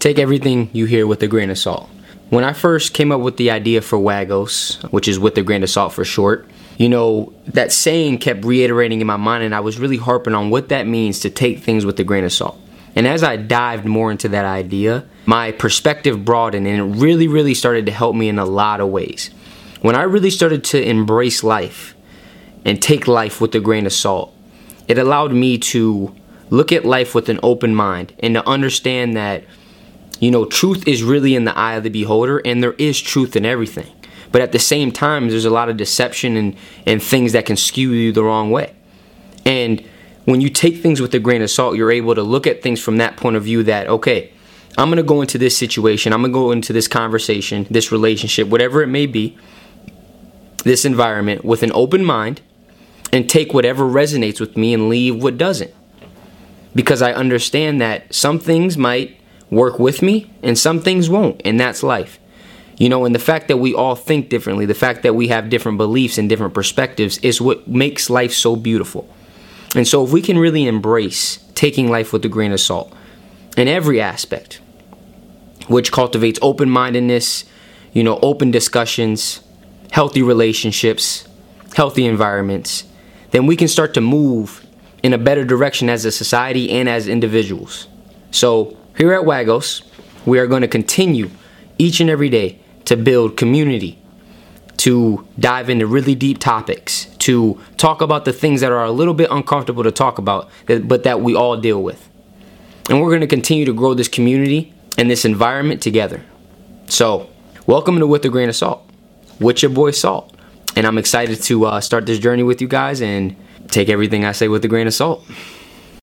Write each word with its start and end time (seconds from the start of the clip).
take 0.00 0.18
everything 0.18 0.70
you 0.72 0.86
hear 0.86 1.06
with 1.06 1.22
a 1.22 1.28
grain 1.28 1.50
of 1.50 1.58
salt. 1.58 1.88
When 2.30 2.44
I 2.44 2.52
first 2.52 2.94
came 2.94 3.12
up 3.12 3.20
with 3.20 3.36
the 3.36 3.50
idea 3.50 3.82
for 3.82 3.98
WAGOS, 3.98 4.90
which 4.92 5.08
is 5.08 5.18
with 5.18 5.36
a 5.36 5.42
grain 5.42 5.62
of 5.62 5.70
salt 5.70 5.92
for 5.92 6.04
short, 6.04 6.48
you 6.78 6.88
know, 6.88 7.32
that 7.48 7.72
saying 7.72 8.18
kept 8.18 8.44
reiterating 8.44 9.00
in 9.00 9.06
my 9.06 9.16
mind, 9.16 9.44
and 9.44 9.54
I 9.54 9.60
was 9.60 9.78
really 9.78 9.98
harping 9.98 10.34
on 10.34 10.48
what 10.48 10.70
that 10.70 10.86
means 10.86 11.20
to 11.20 11.30
take 11.30 11.58
things 11.58 11.84
with 11.84 12.00
a 12.00 12.04
grain 12.04 12.24
of 12.24 12.32
salt. 12.32 12.58
And 12.96 13.06
as 13.06 13.22
I 13.22 13.36
dived 13.36 13.84
more 13.84 14.10
into 14.10 14.28
that 14.30 14.44
idea, 14.44 15.04
my 15.26 15.52
perspective 15.52 16.24
broadened 16.24 16.66
and 16.66 16.78
it 16.78 17.00
really, 17.00 17.28
really 17.28 17.54
started 17.54 17.86
to 17.86 17.92
help 17.92 18.16
me 18.16 18.28
in 18.28 18.38
a 18.38 18.44
lot 18.44 18.80
of 18.80 18.88
ways. 18.88 19.30
When 19.80 19.94
I 19.94 20.02
really 20.02 20.30
started 20.30 20.64
to 20.64 20.82
embrace 20.82 21.44
life 21.44 21.94
and 22.64 22.80
take 22.80 23.06
life 23.06 23.40
with 23.40 23.54
a 23.54 23.60
grain 23.60 23.86
of 23.86 23.92
salt, 23.92 24.34
it 24.88 24.98
allowed 24.98 25.32
me 25.32 25.58
to 25.58 26.14
look 26.50 26.72
at 26.72 26.84
life 26.84 27.14
with 27.14 27.28
an 27.28 27.38
open 27.42 27.74
mind 27.74 28.12
and 28.20 28.34
to 28.34 28.48
understand 28.48 29.16
that, 29.16 29.44
you 30.20 30.30
know, 30.30 30.44
truth 30.44 30.86
is 30.86 31.02
really 31.02 31.34
in 31.34 31.44
the 31.44 31.56
eye 31.58 31.74
of 31.74 31.82
the 31.82 31.90
beholder 31.90 32.38
and 32.44 32.62
there 32.62 32.74
is 32.74 33.00
truth 33.00 33.34
in 33.34 33.44
everything. 33.44 33.90
But 34.30 34.42
at 34.42 34.52
the 34.52 34.58
same 34.58 34.92
time, 34.92 35.28
there's 35.28 35.44
a 35.44 35.50
lot 35.50 35.68
of 35.68 35.76
deception 35.76 36.36
and, 36.36 36.56
and 36.86 37.02
things 37.02 37.32
that 37.32 37.46
can 37.46 37.56
skew 37.56 37.90
you 37.90 38.12
the 38.12 38.22
wrong 38.22 38.50
way. 38.50 38.74
And 39.44 39.84
when 40.26 40.40
you 40.40 40.50
take 40.50 40.76
things 40.76 41.00
with 41.00 41.12
a 41.14 41.18
grain 41.18 41.42
of 41.42 41.50
salt, 41.50 41.76
you're 41.76 41.90
able 41.90 42.14
to 42.14 42.22
look 42.22 42.46
at 42.46 42.62
things 42.62 42.80
from 42.80 42.98
that 42.98 43.16
point 43.16 43.36
of 43.36 43.42
view 43.42 43.64
that, 43.64 43.88
okay, 43.88 44.32
I'm 44.78 44.88
going 44.88 44.98
to 44.98 45.02
go 45.02 45.20
into 45.20 45.38
this 45.38 45.56
situation, 45.56 46.12
I'm 46.12 46.20
going 46.20 46.32
to 46.32 46.38
go 46.38 46.52
into 46.52 46.72
this 46.72 46.86
conversation, 46.86 47.66
this 47.70 47.90
relationship, 47.90 48.46
whatever 48.48 48.82
it 48.82 48.86
may 48.86 49.06
be, 49.06 49.36
this 50.62 50.84
environment 50.84 51.44
with 51.44 51.62
an 51.62 51.72
open 51.74 52.04
mind 52.04 52.40
and 53.12 53.28
take 53.28 53.52
whatever 53.52 53.84
resonates 53.84 54.38
with 54.38 54.56
me 54.56 54.72
and 54.72 54.88
leave 54.88 55.20
what 55.20 55.36
doesn't. 55.36 55.74
Because 56.74 57.02
I 57.02 57.12
understand 57.12 57.80
that 57.80 58.14
some 58.14 58.38
things 58.38 58.78
might 58.78 59.19
work 59.50 59.78
with 59.78 60.02
me 60.02 60.30
and 60.42 60.58
some 60.58 60.80
things 60.80 61.10
won't, 61.10 61.40
and 61.44 61.58
that's 61.58 61.82
life. 61.82 62.18
You 62.78 62.88
know, 62.88 63.04
and 63.04 63.14
the 63.14 63.18
fact 63.18 63.48
that 63.48 63.58
we 63.58 63.74
all 63.74 63.94
think 63.94 64.30
differently, 64.30 64.64
the 64.64 64.74
fact 64.74 65.02
that 65.02 65.14
we 65.14 65.28
have 65.28 65.50
different 65.50 65.76
beliefs 65.76 66.16
and 66.16 66.28
different 66.28 66.54
perspectives 66.54 67.18
is 67.18 67.40
what 67.40 67.68
makes 67.68 68.08
life 68.08 68.32
so 68.32 68.56
beautiful. 68.56 69.06
And 69.76 69.86
so, 69.86 70.02
if 70.02 70.12
we 70.12 70.22
can 70.22 70.38
really 70.38 70.66
embrace 70.66 71.44
taking 71.54 71.90
life 71.90 72.12
with 72.12 72.24
a 72.24 72.28
grain 72.28 72.52
of 72.52 72.60
salt 72.60 72.92
in 73.56 73.68
every 73.68 74.00
aspect, 74.00 74.60
which 75.68 75.92
cultivates 75.92 76.38
open 76.40 76.70
mindedness, 76.70 77.44
you 77.92 78.02
know, 78.02 78.18
open 78.22 78.50
discussions, 78.50 79.42
healthy 79.92 80.22
relationships, 80.22 81.28
healthy 81.74 82.06
environments, 82.06 82.84
then 83.30 83.46
we 83.46 83.56
can 83.56 83.68
start 83.68 83.92
to 83.94 84.00
move 84.00 84.66
in 85.02 85.12
a 85.12 85.18
better 85.18 85.44
direction 85.44 85.88
as 85.88 86.04
a 86.04 86.10
society 86.10 86.70
and 86.70 86.88
as 86.88 87.08
individuals. 87.08 87.88
So, 88.30 88.76
here 89.00 89.14
at 89.14 89.22
Wagos, 89.22 89.80
we 90.26 90.38
are 90.38 90.46
going 90.46 90.60
to 90.60 90.68
continue 90.68 91.30
each 91.78 92.00
and 92.00 92.10
every 92.10 92.28
day 92.28 92.58
to 92.84 92.98
build 92.98 93.34
community, 93.34 93.98
to 94.76 95.26
dive 95.38 95.70
into 95.70 95.86
really 95.86 96.14
deep 96.14 96.36
topics, 96.36 97.06
to 97.20 97.58
talk 97.78 98.02
about 98.02 98.26
the 98.26 98.32
things 98.34 98.60
that 98.60 98.70
are 98.70 98.84
a 98.84 98.90
little 98.90 99.14
bit 99.14 99.30
uncomfortable 99.30 99.82
to 99.82 99.90
talk 99.90 100.18
about, 100.18 100.50
but 100.66 101.02
that 101.04 101.22
we 101.22 101.34
all 101.34 101.56
deal 101.56 101.82
with. 101.82 102.10
And 102.90 103.00
we're 103.00 103.08
going 103.08 103.22
to 103.22 103.26
continue 103.26 103.64
to 103.64 103.72
grow 103.72 103.94
this 103.94 104.06
community 104.08 104.74
and 104.98 105.10
this 105.10 105.24
environment 105.24 105.80
together. 105.80 106.22
So, 106.88 107.30
welcome 107.66 107.98
to 108.00 108.06
With 108.06 108.22
a 108.26 108.28
Grain 108.28 108.50
of 108.50 108.56
Salt, 108.56 108.86
with 109.40 109.62
your 109.62 109.70
boy 109.70 109.92
Salt. 109.92 110.36
And 110.76 110.86
I'm 110.86 110.98
excited 110.98 111.42
to 111.44 111.64
uh, 111.64 111.80
start 111.80 112.04
this 112.04 112.18
journey 112.18 112.42
with 112.42 112.60
you 112.60 112.68
guys 112.68 113.00
and 113.00 113.34
take 113.68 113.88
everything 113.88 114.26
I 114.26 114.32
say 114.32 114.48
with 114.48 114.62
a 114.62 114.68
grain 114.68 114.86
of 114.86 114.92
salt. 114.92 115.24